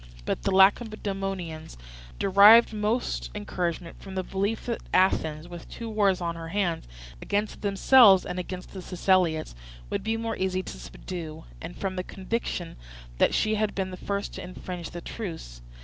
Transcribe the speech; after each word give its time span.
But 0.25 0.41
the 0.41 0.51
Lacedaemonians 0.51 1.77
derived 2.17 2.73
most 2.73 3.29
encouragement 3.35 4.01
from 4.01 4.15
the 4.15 4.23
belief 4.23 4.65
that 4.65 4.81
Athens, 4.91 5.47
with 5.47 5.69
two 5.69 5.91
wars 5.91 6.19
on 6.19 6.35
her 6.35 6.47
hands, 6.47 6.87
against 7.21 7.61
themselves 7.61 8.25
and 8.25 8.39
against 8.39 8.73
the 8.73 8.81
Siceliots, 8.81 9.53
would 9.91 10.03
be 10.03 10.17
more 10.17 10.35
easy 10.35 10.63
to 10.63 10.79
subdue, 10.79 11.43
and 11.61 11.77
from 11.77 11.97
the 11.97 12.03
conviction 12.03 12.77
that 13.19 13.35
she 13.35 13.53
had 13.53 13.75
been 13.75 13.91
the 13.91 13.95
first 13.95 14.33
to 14.33 14.41
infringe 14.43 14.89
the 14.89 15.01
truce. 15.01 15.61